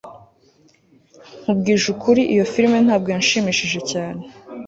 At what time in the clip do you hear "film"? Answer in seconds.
2.53-2.73